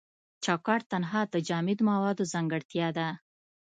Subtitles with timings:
[0.43, 3.07] چوکات تنها د جامد موادو ځانګړتیا ده.